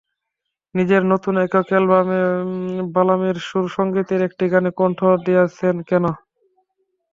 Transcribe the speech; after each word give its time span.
নিজের 0.75 1.03
নতুন 1.11 1.35
একক 1.39 1.67
অ্যালবামে 1.71 2.21
বালামের 2.95 3.37
সুর-সংগীতে 3.47 4.15
একটি 4.27 4.45
গানে 4.53 4.71
কণ্ঠ 4.79 4.99
দিয়েছেন 5.25 5.75
তিনি। 5.89 6.11